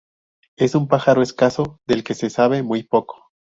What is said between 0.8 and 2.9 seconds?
pájaro escaso, del que se sabe muy